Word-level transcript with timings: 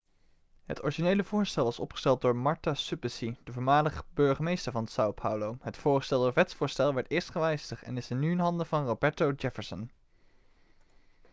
het 0.65 0.83
originele 0.83 1.23
voorstel 1.23 1.63
was 1.65 1.79
opgesteld 1.79 2.21
door 2.21 2.35
marta 2.35 2.73
suplicy 2.73 3.35
de 3.43 3.51
voormalig 3.51 4.03
burgemeester 4.13 4.71
van 4.71 4.87
são 4.89 5.13
paulo. 5.15 5.57
het 5.61 5.77
voorgestelde 5.77 6.31
wetsvoorstel 6.33 6.93
werd 6.93 7.09
eerst 7.11 7.29
gewijzigd 7.29 7.83
en 7.83 7.97
is 7.97 8.07
nu 8.07 8.31
in 8.31 8.39
handen 8.39 8.65
van 8.65 8.85
roberto 8.85 9.31
jefferson 9.37 9.91